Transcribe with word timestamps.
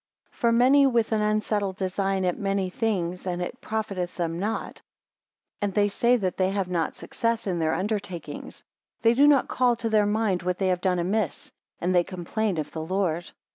23 0.39 0.39
For 0.39 0.51
many 0.51 0.87
with 0.87 1.11
an 1.11 1.21
unsettled 1.21 1.75
design 1.75 2.25
at 2.25 2.35
many 2.35 2.71
things, 2.71 3.27
and 3.27 3.39
it 3.39 3.61
profiteth 3.61 4.17
them 4.17 4.39
not; 4.39 4.81
and 5.61 5.75
they 5.75 5.87
say 5.87 6.15
that 6.17 6.37
they 6.37 6.49
have 6.49 6.67
not 6.67 6.95
success 6.95 7.45
in 7.45 7.59
their 7.59 7.75
undertakings. 7.75 8.63
24 9.03 9.03
They 9.03 9.13
do 9.13 9.27
not 9.27 9.47
call 9.47 9.75
to 9.75 9.89
their 9.89 10.07
mind 10.07 10.41
what 10.41 10.57
they 10.57 10.69
have 10.69 10.81
done 10.81 10.97
amiss, 10.97 11.51
and 11.79 11.93
they 11.93 12.03
complain 12.03 12.57
of 12.57 12.71
the 12.71 12.81
Lord. 12.81 13.29